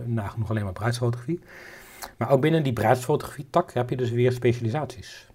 nagenoeg 0.04 0.50
alleen 0.50 0.64
maar 0.64 0.72
bruidsfotografie. 0.72 1.40
Maar 2.16 2.30
ook 2.30 2.40
binnen 2.40 2.62
die 2.62 2.72
bruidsfotografie 2.72 3.46
tak 3.50 3.72
heb 3.72 3.90
je 3.90 3.96
dus 3.96 4.10
weer 4.10 4.32
specialisaties. 4.32 5.30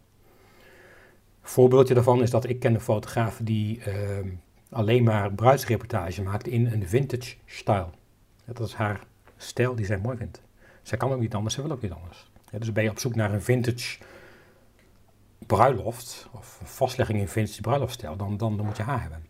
Voorbeeldje 1.41 1.93
daarvan 1.93 2.22
is 2.22 2.29
dat 2.29 2.50
ik 2.50 2.60
ken 2.60 2.74
een 2.74 2.81
fotograaf 2.81 3.39
die 3.43 3.81
alleen 4.70 5.03
maar 5.03 5.34
bruidsreportage 5.34 6.22
maakt 6.22 6.48
in 6.48 6.65
een 6.65 6.88
vintage 6.88 7.36
style. 7.46 7.89
Dat 8.46 8.67
is 8.67 8.74
haar 8.74 9.03
stijl 9.38 9.75
die 9.75 9.86
zij 9.86 9.98
mooi 9.98 10.17
vindt. 10.17 10.41
Zij 10.81 10.98
kan 10.98 11.12
ook 11.12 11.20
niet 11.20 11.36
anders, 11.36 11.53
zij 11.53 11.63
wil 11.63 11.72
ook 11.72 11.81
niet 11.81 11.91
anders. 11.91 12.31
Dus 12.60 12.72
ben 12.72 12.84
je 12.84 12.89
op 12.89 13.00
zoek 13.00 13.15
naar 13.15 13.34
een 13.34 13.41
vintage 13.41 13.98
bruiloft, 15.46 16.27
of 16.31 16.58
een 16.62 16.67
vastlegging 16.67 17.20
in 17.20 17.27
vintage 17.27 17.62
bruiloftstijl, 17.62 18.15
dan, 18.15 18.38
dan, 18.38 18.58
dan 18.58 18.65
moet 18.65 18.77
je 18.77 18.84
haar 18.84 19.01
hebben. 19.01 19.25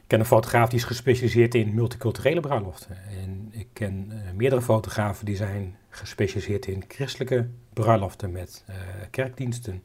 Ik 0.00 0.16
ken 0.16 0.20
een 0.20 0.26
fotograaf 0.26 0.68
die 0.68 0.78
is 0.78 0.84
gespecialiseerd 0.84 1.54
in 1.54 1.74
multiculturele 1.74 2.40
bruiloften. 2.40 2.96
En 3.22 3.48
ik 3.50 3.66
ken 3.72 4.10
uh, 4.12 4.18
meerdere 4.34 4.62
fotografen 4.62 5.24
die 5.24 5.36
zijn 5.36 5.76
gespecialiseerd 5.88 6.66
in 6.66 6.84
christelijke 6.88 7.48
bruiloften 7.72 8.32
met 8.32 8.64
uh, 8.70 8.76
kerkdiensten. 9.10 9.82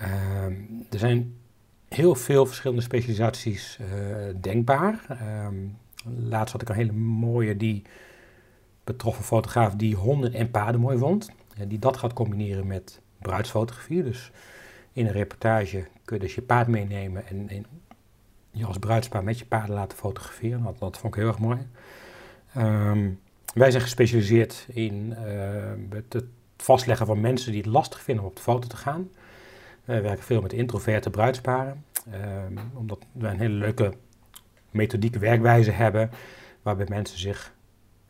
Uh, 0.00 0.44
er 0.90 0.98
zijn 0.98 1.34
heel 1.88 2.14
veel 2.14 2.46
verschillende 2.46 2.82
specialisaties 2.82 3.78
uh, 3.80 3.86
denkbaar. 4.40 5.04
Ehm, 5.08 5.54
laatst 6.28 6.52
had 6.52 6.62
ik 6.62 6.68
een 6.68 6.74
hele 6.74 6.92
mooie 6.92 7.56
die 7.56 7.82
betroffen 8.92 9.24
fotograaf 9.24 9.74
die 9.74 9.96
honden 9.96 10.32
en 10.32 10.50
paarden 10.50 10.80
mooi 10.80 10.98
vond. 10.98 11.30
En 11.56 11.68
die 11.68 11.78
dat 11.78 11.96
gaat 11.96 12.12
combineren 12.12 12.66
met 12.66 13.00
bruidsfotografie. 13.18 14.02
Dus 14.02 14.30
in 14.92 15.06
een 15.06 15.12
reportage 15.12 15.86
kun 16.04 16.16
je 16.16 16.22
dus 16.22 16.34
je 16.34 16.42
paard 16.42 16.68
meenemen 16.68 17.26
en, 17.26 17.66
je 18.50 18.66
als 18.66 18.78
bruidspaar 18.78 19.24
met 19.24 19.38
je 19.38 19.44
paarden 19.44 19.74
laten 19.74 19.98
fotograferen. 19.98 20.74
Dat, 20.78 20.98
vond 20.98 21.14
ik 21.14 21.20
heel 21.20 21.28
erg 21.28 21.38
mooi. 21.38 21.58
Um, 22.56 23.20
wij 23.54 23.70
zijn 23.70 23.82
gespecialiseerd 23.82 24.66
in 24.72 25.16
uh, 25.24 25.98
het 26.10 26.24
vastleggen 26.56 27.06
van 27.06 27.20
mensen 27.20 27.52
die 27.52 27.60
het 27.60 27.70
lastig 27.70 28.00
vinden 28.00 28.24
om 28.24 28.30
op 28.30 28.36
de 28.36 28.42
foto 28.42 28.68
te 28.68 28.76
gaan. 28.76 29.10
Wij 29.84 30.02
werken 30.02 30.24
veel 30.24 30.42
met 30.42 30.52
introverte 30.52 31.10
bruidsparen. 31.10 31.84
Um, 32.46 32.58
omdat 32.74 32.98
wij 33.12 33.30
een 33.30 33.38
hele 33.38 33.54
leuke 33.54 33.92
methodieke 34.70 35.18
werkwijze 35.18 35.70
hebben, 35.70 36.10
waarbij 36.62 36.86
mensen 36.88 37.18
zich 37.18 37.52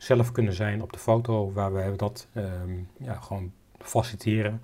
zelf 0.01 0.31
kunnen 0.31 0.53
zijn 0.53 0.81
op 0.81 0.93
de 0.93 0.99
foto, 0.99 1.51
waar 1.51 1.73
we 1.73 1.95
dat 1.95 2.27
ehm, 2.33 2.79
ja, 2.97 3.13
gewoon 3.13 3.51
faciliteren. 3.77 4.61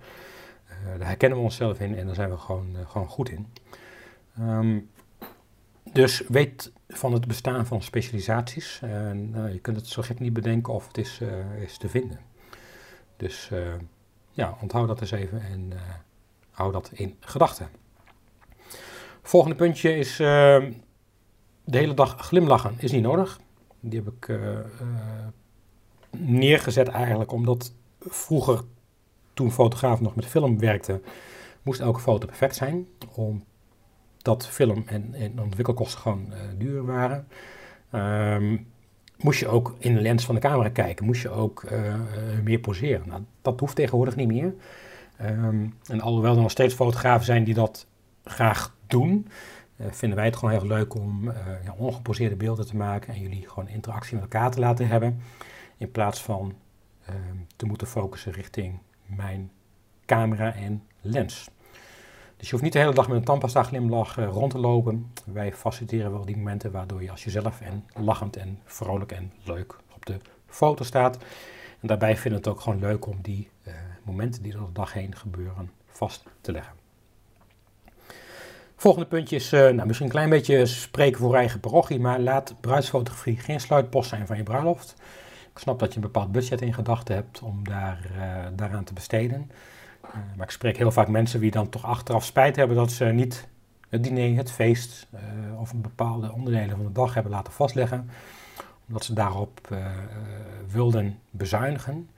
Uh, 0.69 0.97
daar 0.97 1.07
herkennen 1.07 1.37
we 1.37 1.43
onszelf 1.43 1.79
in 1.79 1.97
en 1.97 2.05
daar 2.05 2.15
zijn 2.15 2.29
we 2.29 2.37
gewoon, 2.37 2.75
gewoon 2.87 3.07
goed 3.07 3.29
in. 3.29 3.47
Ehm, 4.37 4.79
dus 5.93 6.23
weet 6.27 6.71
van 6.87 7.13
het 7.13 7.27
bestaan 7.27 7.65
van 7.65 7.81
specialisaties. 7.81 8.79
En 8.81 9.33
uh, 9.35 9.53
je 9.53 9.59
kunt 9.59 9.77
het 9.77 9.87
zo 9.87 10.01
gek 10.01 10.19
niet 10.19 10.33
bedenken 10.33 10.73
of 10.73 10.87
het 10.87 10.97
is, 10.97 11.21
is 11.59 11.77
te 11.77 11.89
vinden. 11.89 12.19
Dus 13.17 13.51
ja, 14.31 14.57
onthoud 14.61 14.87
dat 14.87 15.01
eens 15.01 15.11
even 15.11 15.41
en 15.41 15.71
hou 16.51 16.71
dat 16.71 16.89
in 16.93 17.15
gedachten. 17.19 17.69
Volgende 19.21 19.55
puntje 19.55 19.97
is 19.97 20.15
de 20.17 20.73
hele 21.63 21.93
dag 21.93 22.15
glimlachen 22.17 22.75
is 22.77 22.91
niet 22.91 23.03
nodig. 23.03 23.39
Die 23.89 24.01
heb 24.03 24.13
ik 24.13 24.39
neergezet 26.17 26.87
eigenlijk 26.87 27.31
omdat 27.31 27.73
vroeger, 27.99 28.61
toen 29.33 29.51
fotograaf 29.51 30.01
nog 30.01 30.15
met 30.15 30.25
film 30.25 30.59
werkte, 30.59 31.01
moest 31.61 31.79
elke 31.79 31.99
foto 31.99 32.25
perfect 32.25 32.55
zijn. 32.55 32.87
Om 33.13 33.43
dat 34.17 34.47
film 34.47 34.83
en, 34.85 35.13
en 35.13 35.41
ontwikkelkosten 35.41 35.99
gewoon 35.99 36.27
uh, 36.29 36.37
duur 36.57 36.85
waren. 36.85 37.27
Um, 37.91 38.67
moest 39.17 39.39
je 39.39 39.47
ook 39.47 39.75
in 39.79 39.93
de 39.95 40.01
lens 40.01 40.25
van 40.25 40.35
de 40.35 40.41
camera 40.41 40.69
kijken, 40.69 41.05
moest 41.05 41.21
je 41.21 41.29
ook 41.29 41.63
meer 42.43 42.59
poseren. 42.59 43.07
Nou, 43.07 43.21
dat 43.41 43.59
hoeft 43.59 43.75
tegenwoordig 43.75 44.15
niet 44.15 44.27
meer. 44.27 44.53
Um, 45.21 45.73
en 45.85 46.01
alhoewel 46.01 46.35
er 46.35 46.41
nog 46.41 46.51
steeds 46.51 46.73
fotografen 46.73 47.25
zijn 47.25 47.43
die 47.43 47.53
dat 47.53 47.87
graag 48.23 48.75
doen, 48.87 49.27
vinden 49.79 50.17
wij 50.17 50.25
het 50.25 50.35
gewoon 50.35 50.53
heel 50.53 50.67
leuk 50.67 50.95
om 50.95 51.31
ja, 51.63 51.73
ongeposeerde 51.77 52.35
beelden 52.35 52.67
te 52.67 52.75
maken 52.75 53.13
en 53.13 53.19
jullie 53.19 53.47
gewoon 53.49 53.67
interactie 53.67 54.13
met 54.13 54.23
elkaar 54.23 54.51
te 54.51 54.59
laten 54.59 54.87
hebben. 54.87 55.21
In 55.77 55.91
plaats 55.91 56.21
van 56.21 56.53
ehm, 57.05 57.37
te 57.55 57.65
moeten 57.65 57.87
focussen 57.87 58.31
richting 58.31 58.79
mijn 59.05 59.51
camera 60.05 60.53
en 60.53 60.83
lens. 61.01 61.49
Dus 62.37 62.45
je 62.45 62.51
hoeft 62.51 62.63
niet 62.63 62.73
de 62.73 62.79
hele 62.79 62.93
dag 62.93 63.07
met 63.07 63.17
een 63.17 63.23
tandpasta 63.23 63.63
glimlach 63.63 64.17
uh, 64.17 64.27
rond 64.27 64.51
te 64.51 64.57
lopen. 64.59 65.11
Wij 65.25 65.53
faciliteren 65.53 66.11
wel 66.11 66.25
die 66.25 66.37
momenten 66.37 66.71
waardoor 66.71 67.03
je 67.03 67.11
als 67.11 67.23
jezelf 67.23 67.61
en 67.61 67.85
lachend 67.95 68.35
en 68.35 68.59
vrolijk 68.65 69.11
en 69.11 69.33
leuk 69.43 69.77
op 69.95 70.05
de 70.05 70.19
foto 70.47 70.83
staat. 70.83 71.17
En 71.79 71.87
daarbij 71.87 72.17
vinden 72.17 72.41
we 72.41 72.47
het 72.47 72.57
ook 72.57 72.63
gewoon 72.63 72.79
leuk 72.79 73.05
om 73.05 73.17
die 73.21 73.49
momenten 74.03 74.43
die 74.43 74.51
door 74.51 74.65
de 74.65 74.71
dag 74.71 74.93
heen 74.93 75.15
gebeuren 75.15 75.71
vast 75.85 76.23
te 76.41 76.51
leggen. 76.51 76.76
Volgende 78.79 79.07
puntje 79.07 79.35
is 79.35 79.53
uh, 79.53 79.59
nou, 79.59 79.85
misschien 79.85 80.07
een 80.07 80.13
klein 80.13 80.29
beetje 80.29 80.65
spreken 80.65 81.19
voor 81.19 81.35
eigen 81.35 81.59
parochie, 81.59 81.99
maar 81.99 82.19
laat 82.19 82.55
bruidsfotografie 82.59 83.37
geen 83.37 83.59
sluitpost 83.59 84.09
zijn 84.09 84.27
van 84.27 84.37
je 84.37 84.43
bruiloft. 84.43 84.95
Ik 85.53 85.59
snap 85.59 85.79
dat 85.79 85.89
je 85.89 85.95
een 85.95 86.01
bepaald 86.01 86.31
budget 86.31 86.61
in 86.61 86.73
gedachten 86.73 87.15
hebt 87.15 87.41
om 87.41 87.63
daar, 87.63 87.99
daaraan 88.55 88.83
te 88.83 88.93
besteden. 88.93 89.51
Uh, 90.05 90.11
maar 90.35 90.45
ik 90.45 90.51
spreek 90.51 90.77
heel 90.77 90.91
vaak 90.91 91.07
mensen 91.07 91.39
die 91.39 91.51
dan 91.51 91.69
toch 91.69 91.83
achteraf 91.85 92.25
spijt 92.25 92.55
hebben 92.55 92.77
dat 92.77 92.91
ze 92.91 93.05
niet 93.05 93.47
het 93.89 94.03
diner, 94.03 94.37
het 94.37 94.51
feest 94.51 95.07
of 95.59 95.71
een 95.71 95.81
bepaalde 95.81 96.31
onderdelen 96.31 96.75
van 96.75 96.85
de 96.85 96.91
dag 96.91 97.13
hebben 97.13 97.31
laten 97.31 97.53
vastleggen. 97.53 98.09
Omdat 98.87 99.05
ze 99.05 99.13
daarop 99.13 99.67
wilden 100.71 101.19
bezuinigen. 101.29 102.09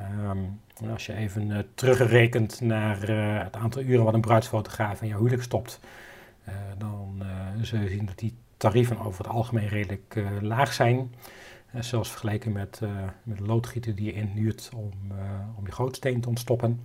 Um, 0.00 0.60
als 0.90 1.06
je 1.06 1.14
even 1.14 1.66
terugrekent 1.74 2.60
naar 2.60 3.08
het 3.44 3.56
aantal 3.56 3.82
uren 3.82 4.04
wat 4.04 4.14
een 4.14 4.20
bruidsfotograaf 4.20 5.02
in 5.02 5.08
jouw 5.08 5.18
huwelijk 5.18 5.42
stopt, 5.42 5.80
dan 6.78 7.22
zul 7.60 7.80
je 7.80 7.88
zien 7.88 8.06
dat 8.06 8.18
die 8.18 8.36
tarieven 8.56 8.98
over 8.98 9.24
het 9.24 9.32
algemeen 9.32 9.68
redelijk 9.68 10.22
laag 10.40 10.72
zijn. 10.72 11.14
zelfs 11.80 12.10
vergeleken 12.10 12.52
met, 12.52 12.80
met 13.22 13.38
de 13.38 13.44
loodgieter 13.44 13.94
die 13.94 14.04
je 14.04 14.12
inhuurt 14.12 14.70
om, 14.74 14.92
om 15.56 15.66
je 15.66 15.72
gootsteen 15.72 16.20
te 16.20 16.28
ontstoppen. 16.28 16.80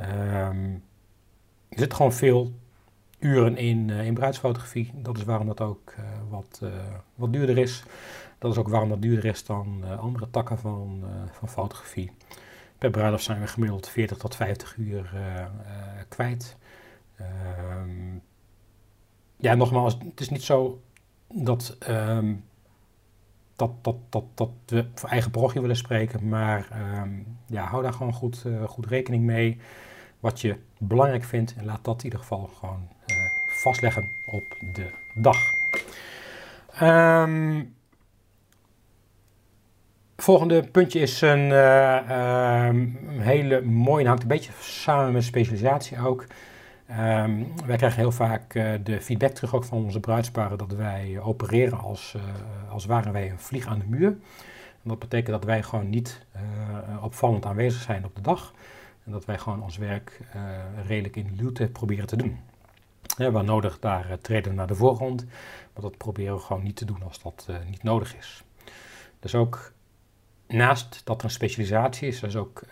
Um, 0.00 0.82
er 1.68 1.78
zitten 1.78 1.96
gewoon 1.96 2.12
veel 2.12 2.52
uren 3.18 3.56
in, 3.56 3.88
uh, 3.88 4.06
in 4.06 4.14
bruidsfotografie. 4.14 4.90
Dat 4.94 5.16
is 5.16 5.24
waarom 5.24 5.46
dat 5.46 5.60
ook 5.60 5.94
uh, 5.98 6.04
wat, 6.28 6.60
uh, 6.62 6.70
wat 7.14 7.32
duurder 7.32 7.58
is. 7.58 7.84
Dat 8.38 8.52
is 8.52 8.58
ook 8.58 8.68
waarom 8.68 8.88
dat 8.88 9.02
duurder 9.02 9.24
is 9.24 9.44
dan 9.44 9.98
andere 9.98 10.30
takken 10.30 10.58
van, 10.58 11.04
van 11.30 11.48
fotografie. 11.48 12.10
Per 12.78 12.90
bruiloft 12.90 13.24
zijn 13.24 13.40
we 13.40 13.46
gemiddeld 13.46 13.88
40 13.88 14.16
tot 14.16 14.34
50 14.34 14.76
uur 14.76 15.10
kwijt. 16.08 16.56
Um, 17.20 18.22
ja, 19.36 19.54
nogmaals, 19.54 19.96
het 20.04 20.20
is 20.20 20.28
niet 20.28 20.42
zo 20.42 20.80
dat, 21.34 21.76
um, 21.88 22.44
dat, 23.56 23.70
dat, 23.82 23.96
dat, 24.08 24.24
dat 24.34 24.50
we 24.66 24.86
voor 24.94 25.08
eigen 25.08 25.30
parochie 25.30 25.60
willen 25.60 25.76
spreken, 25.76 26.28
maar 26.28 26.68
ja, 27.46 27.64
hou 27.64 27.82
daar 27.82 27.92
gewoon 27.92 28.12
goed, 28.12 28.44
goed 28.66 28.86
rekening 28.86 29.24
mee 29.24 29.58
wat 30.20 30.40
je 30.40 30.56
belangrijk 30.78 31.24
vindt 31.24 31.54
en 31.56 31.64
laat 31.64 31.84
dat 31.84 31.98
in 31.98 32.04
ieder 32.04 32.18
geval 32.18 32.50
gewoon 32.58 32.88
vastleggen 33.46 34.08
op 34.26 34.56
de 34.74 34.90
dag. 35.14 35.36
Um, 36.82 37.76
volgende 40.22 40.62
puntje 40.62 41.00
is 41.00 41.20
een 41.20 41.50
uh, 41.50 42.66
um, 42.68 42.98
hele 43.18 43.62
mooie, 43.62 44.06
hangt 44.06 44.22
een 44.22 44.28
beetje 44.28 44.52
samen 44.60 45.12
met 45.12 45.24
specialisatie 45.24 46.00
ook. 46.00 46.24
Um, 46.90 47.52
wij 47.66 47.76
krijgen 47.76 47.98
heel 47.98 48.12
vaak 48.12 48.54
uh, 48.54 48.70
de 48.82 49.00
feedback 49.00 49.30
terug 49.30 49.54
ook 49.54 49.64
van 49.64 49.84
onze 49.84 50.00
bruidsparen 50.00 50.58
dat 50.58 50.72
wij 50.72 51.20
opereren 51.20 51.78
als, 51.78 52.16
als 52.70 52.84
waren 52.84 53.12
wij 53.12 53.30
een 53.30 53.38
vlieg 53.38 53.66
aan 53.66 53.78
de 53.78 53.84
muur. 53.86 54.16
Dat 54.82 54.98
betekent 54.98 55.30
dat 55.30 55.44
wij 55.44 55.62
gewoon 55.62 55.90
niet 55.90 56.26
opvallend 57.02 57.46
aanwezig 57.46 57.82
zijn 57.82 58.04
op 58.04 58.14
de 58.14 58.20
dag. 58.20 58.52
En 59.04 59.12
dat 59.12 59.24
wij 59.24 59.38
gewoon 59.38 59.62
ons 59.62 59.76
werk 59.76 60.20
redelijk 60.86 61.16
in 61.16 61.34
luwte 61.36 61.68
proberen 61.68 62.06
te 62.06 62.16
doen. 62.16 62.38
Ja, 63.16 63.30
waar 63.30 63.44
nodig, 63.44 63.78
daar 63.78 64.18
treden 64.20 64.54
naar 64.54 64.66
de 64.66 64.74
voorgrond. 64.74 65.24
Maar 65.72 65.82
dat 65.82 65.96
proberen 65.96 66.34
we 66.34 66.40
gewoon 66.40 66.62
niet 66.62 66.76
te 66.76 66.84
doen 66.84 67.02
als 67.02 67.22
dat 67.22 67.48
niet 67.70 67.82
nodig 67.82 68.16
is. 68.16 68.44
Dus 69.20 69.34
ook 69.34 69.72
naast 70.48 71.00
dat 71.04 71.18
er 71.18 71.24
een 71.24 71.30
specialisatie 71.30 72.08
is, 72.08 72.22
is 72.22 72.36
ook 72.36 72.62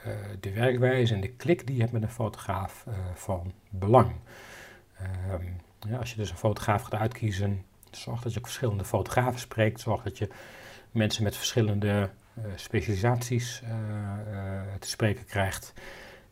de 0.41 0.53
werkwijze 0.53 1.15
en 1.15 1.21
de 1.21 1.33
klik 1.33 1.67
die 1.67 1.75
je 1.75 1.81
hebt 1.81 1.93
met 1.93 2.03
een 2.03 2.11
fotograaf 2.11 2.87
van 3.15 3.53
belang. 3.71 4.13
Ehm, 4.99 5.45
ja, 5.89 5.99
als 5.99 6.11
je 6.11 6.17
dus 6.17 6.31
een 6.31 6.37
fotograaf 6.37 6.83
gaat 6.83 7.01
uitkiezen, 7.01 7.65
zorg 7.91 8.23
dat 8.23 8.33
je 8.33 8.39
ook 8.39 8.47
verschillende 8.47 8.85
fotografen 8.85 9.41
spreekt. 9.41 9.81
Zorg 9.81 10.03
dat 10.03 10.19
je 10.19 10.29
mensen 10.91 11.23
met 11.23 11.37
verschillende 11.37 12.11
specialisaties 12.55 13.63
te 14.79 14.89
spreken 14.89 15.25
krijgt. 15.25 15.73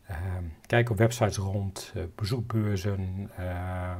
Ehm, 0.07 0.43
kijk 0.65 0.89
op 0.89 0.97
websites 0.97 1.37
rond, 1.37 1.93
bezoekbeurzen. 2.15 3.31
Uh, 3.39 3.95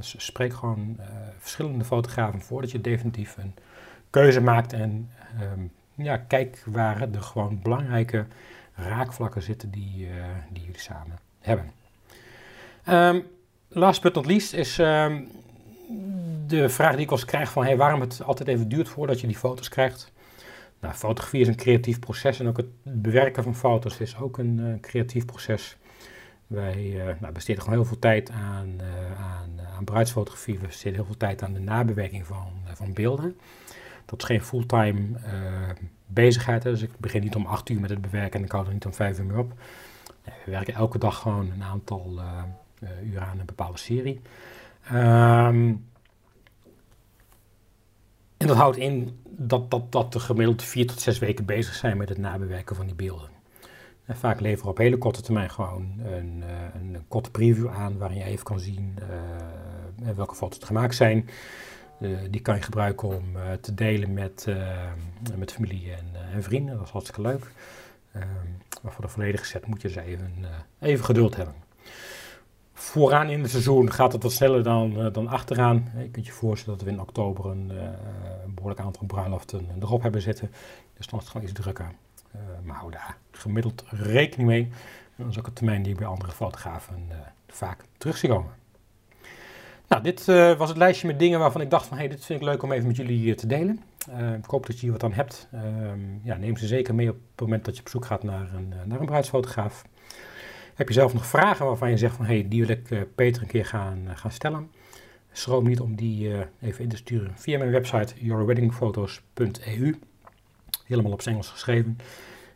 spreek 0.00 0.54
gewoon 0.54 1.00
verschillende 1.38 1.84
fotografen 1.84 2.40
voordat 2.40 2.70
je 2.70 2.80
definitief 2.80 3.36
een 3.36 3.54
keuze 4.10 4.40
maakt. 4.40 4.72
En 4.72 5.10
um, 5.40 5.72
ja, 5.96 6.16
kijk 6.16 6.62
waar 6.66 7.10
de 7.10 7.20
gewoon 7.20 7.60
belangrijke 7.62 8.26
raakvlakken 8.74 9.42
zitten 9.42 9.70
die, 9.70 10.06
eh, 10.06 10.24
die 10.50 10.64
jullie 10.64 10.80
samen 10.80 11.18
hebben. 11.40 11.70
Um, 12.88 13.26
last 13.68 14.02
but 14.02 14.14
not 14.14 14.26
least 14.26 14.52
is 14.52 14.74
de 16.46 16.68
vraag 16.68 16.94
die 16.94 17.04
ik 17.04 17.10
als 17.10 17.24
krijg 17.24 17.50
van 17.50 17.64
hey, 17.64 17.76
waarom 17.76 18.00
het 18.00 18.22
altijd 18.22 18.48
even 18.48 18.68
duurt 18.68 18.88
voordat 18.88 19.20
je 19.20 19.26
die 19.26 19.36
foto's 19.36 19.68
krijgt. 19.68 20.12
Nou, 20.80 20.94
fotografie 20.94 21.40
is 21.40 21.48
een 21.48 21.56
creatief 21.56 21.98
proces 21.98 22.40
en 22.40 22.48
ook 22.48 22.56
het 22.56 22.66
bewerken 22.82 23.42
van 23.42 23.54
foto's 23.54 24.00
is 24.00 24.18
ook 24.18 24.38
een 24.38 24.58
uh, 24.58 24.80
creatief 24.80 25.24
proces. 25.24 25.76
Wij 26.46 26.76
uh, 26.76 27.04
nou, 27.20 27.32
besteden 27.32 27.62
gewoon 27.62 27.78
heel 27.78 27.88
veel 27.88 27.98
tijd 27.98 28.30
aan, 28.30 28.80
aan, 29.18 29.60
aan 29.76 29.84
bruidsfotografie. 29.84 30.58
We 30.58 30.66
besteden 30.66 30.94
heel 30.94 31.04
veel 31.04 31.16
tijd 31.16 31.42
aan 31.42 31.52
de 31.52 31.60
nabewerking 31.60 32.26
van, 32.26 32.52
van 32.74 32.92
beelden. 32.92 33.36
Dat 34.06 34.18
is 34.18 34.24
geen 34.24 34.42
fulltime 34.42 35.06
bezigheid. 36.06 36.64
Hè. 36.64 36.70
Dus 36.70 36.82
ik 36.82 36.98
begin 36.98 37.22
niet 37.22 37.34
om 37.34 37.46
8 37.46 37.68
uur 37.68 37.80
met 37.80 37.90
het 37.90 38.00
bewerken 38.00 38.38
en 38.38 38.44
ik 38.44 38.52
hou 38.52 38.66
er 38.66 38.72
niet 38.72 38.86
om 38.86 38.94
5 38.94 39.18
uur 39.18 39.24
meer 39.24 39.38
op. 39.38 39.52
we 40.24 40.50
werken 40.50 40.74
elke 40.74 40.98
dag 40.98 41.18
gewoon 41.18 41.50
een 41.50 41.62
aantal 41.62 42.20
uren 43.04 43.26
aan 43.26 43.38
een 43.38 43.46
bepaalde 43.46 43.78
serie. 43.78 44.20
Um, 44.92 45.84
en 48.36 48.46
dat 48.46 48.56
houdt 48.56 48.76
in 48.76 49.20
dat, 49.24 49.70
dat, 49.70 49.92
dat 49.92 50.12
de 50.12 50.20
gemiddeld 50.20 50.62
vier 50.62 50.86
tot 50.86 51.00
zes 51.00 51.18
weken 51.18 51.44
bezig 51.44 51.74
zijn 51.74 51.96
met 51.96 52.08
het 52.08 52.18
nabewerken 52.18 52.76
van 52.76 52.86
die 52.86 52.94
beelden. 52.94 53.28
En 54.04 54.16
vaak 54.16 54.40
leveren 54.40 54.64
we 54.64 54.70
op 54.70 54.78
hele 54.78 54.98
korte 54.98 55.22
termijn 55.22 55.50
gewoon 55.50 56.00
een, 56.04 56.44
een 56.74 57.04
korte 57.08 57.30
preview 57.30 57.68
aan 57.68 57.98
waarin 57.98 58.18
je 58.18 58.24
even 58.24 58.44
kan 58.44 58.60
zien 58.60 58.98
welke 60.14 60.34
foto's 60.34 60.60
er 60.60 60.66
gemaakt 60.66 60.94
zijn. 60.94 61.28
Uh, 62.00 62.18
die 62.30 62.40
kan 62.40 62.56
je 62.56 62.62
gebruiken 62.62 63.08
om 63.08 63.24
te 63.60 63.74
delen 63.74 64.12
met, 64.12 64.46
met 65.36 65.52
familie 65.52 65.92
en, 65.92 66.06
en, 66.32 66.42
vrienden. 66.42 66.76
Dat 66.76 66.86
is 66.86 66.90
hartstikke 66.90 67.20
leuk. 67.20 67.50
Ehm, 68.12 68.24
maar 68.82 68.92
voor 68.92 69.04
de 69.04 69.10
volledige 69.10 69.44
set 69.44 69.66
moet 69.66 69.82
je 69.82 69.88
dus 69.88 69.96
even, 69.96 70.44
even 70.80 71.04
geduld 71.04 71.36
hebben. 71.36 71.54
vooraan 72.72 73.28
in 73.28 73.40
het 73.40 73.50
seizoen 73.50 73.92
gaat 73.92 74.12
het 74.12 74.22
wat 74.22 74.32
sneller 74.32 74.62
dan, 74.62 75.12
dan 75.12 75.28
achteraan. 75.28 75.92
Je 75.98 76.10
kunt 76.10 76.26
je 76.26 76.32
voorstellen 76.32 76.78
dat 76.78 76.88
we 76.88 76.92
in 76.92 77.00
oktober 77.00 77.46
een, 77.46 77.72
behoorlijk 78.54 78.80
aantal 78.80 79.06
bruiloften 79.06 79.68
erop 79.80 80.02
hebben 80.02 80.22
zitten. 80.22 80.50
Dus 80.96 81.06
dan 81.06 81.18
is 81.18 81.24
het 81.24 81.32
gewoon 81.32 81.48
iets 81.48 81.60
drukker. 81.60 81.90
Maar 82.64 82.76
hou 82.76 82.90
daar 82.90 83.16
gemiddeld 83.30 83.84
rekening 83.88 84.48
mee. 84.48 84.62
En 85.16 85.24
dat 85.24 85.30
is 85.30 85.38
ook 85.38 85.46
een 85.46 85.52
termijn 85.52 85.82
die 85.82 85.94
bij 85.94 86.06
andere 86.06 86.32
fotografen 86.32 87.08
vaak 87.48 87.84
terug 87.98 88.20
komen. 88.20 88.50
Nou, 89.88 90.02
dit 90.02 90.24
was 90.58 90.68
het 90.68 90.78
lijstje 90.78 91.06
met 91.06 91.18
dingen 91.18 91.38
waarvan 91.38 91.60
ik 91.60 91.70
dacht 91.70 91.86
van... 91.86 91.96
hé, 91.96 92.02
hey, 92.02 92.12
dit 92.12 92.24
vind 92.24 92.40
ik 92.40 92.46
leuk 92.46 92.62
om 92.62 92.72
even 92.72 92.86
met 92.86 92.96
jullie 92.96 93.34
te 93.34 93.46
delen. 93.46 93.82
ik 94.38 94.44
hoop 94.44 94.66
dat 94.66 94.74
je 94.74 94.82
hier 94.82 94.92
wat 94.92 95.02
aan 95.02 95.12
hebt. 95.12 95.48
Ehm, 95.52 96.00
ja, 96.22 96.36
neem 96.36 96.56
ze 96.56 96.66
zeker 96.66 96.94
mee 96.94 97.08
op 97.08 97.16
het 97.30 97.40
moment 97.40 97.64
dat 97.64 97.74
je 97.74 97.80
op 97.80 97.88
zoek 97.88 98.04
gaat 98.04 98.22
naar 98.22 98.54
een, 98.54 98.74
naar 98.84 99.00
een 99.00 99.06
bruidsfotograaf. 99.06 99.84
Heb 100.74 100.88
je 100.88 100.94
zelf 100.94 101.14
nog 101.14 101.26
vragen 101.26 101.66
waarvan 101.66 101.90
je 101.90 101.96
zegt 101.96 102.16
van 102.16 102.24
hé, 102.24 102.34
hey, 102.34 102.48
die 102.48 102.66
wil 102.66 102.76
ik 102.76 103.14
Peter 103.14 103.42
een 103.42 103.48
keer 103.48 103.66
gaan, 103.66 104.08
gaan 104.14 104.30
stellen? 104.30 104.70
Schroom 105.32 105.66
niet 105.66 105.80
om 105.80 105.96
die 105.96 106.32
even 106.60 106.82
in 106.82 106.88
te 106.88 106.96
sturen 106.96 107.32
via 107.34 107.58
mijn 107.58 107.70
website 107.70 108.14
yourweddingphotos.eu. 108.16 109.98
Helemaal 110.84 111.12
op 111.12 111.22
Engels 111.22 111.48
geschreven. 111.48 111.98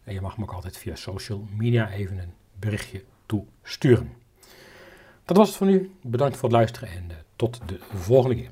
En 0.04 0.14
je 0.14 0.20
mag 0.20 0.36
me 0.36 0.42
ook 0.42 0.52
altijd 0.52 0.76
via 0.76 0.94
social 0.94 1.46
media 1.56 1.90
even 1.90 2.18
een 2.18 2.32
berichtje 2.58 3.04
toesturen. 3.26 4.19
Dat 5.30 5.38
was 5.38 5.48
het 5.48 5.56
voor 5.56 5.66
nu. 5.66 5.90
Bedankt 6.02 6.36
voor 6.36 6.48
het 6.48 6.58
luisteren 6.58 6.88
en 6.88 7.10
tot 7.36 7.60
de 7.66 7.78
volgende 7.94 8.36
keer. 8.36 8.50